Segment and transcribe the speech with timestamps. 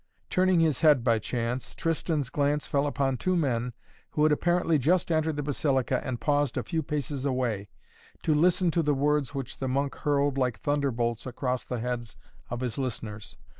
[0.31, 3.71] Turning his head by chance, Tristan's glance fell upon two men
[4.09, 7.69] who had apparently just entered the Basilica and paused a few paces away,
[8.23, 12.15] to listen to the words which the monk hurled like thunderbolts across the heads
[12.49, 13.37] of his listeners.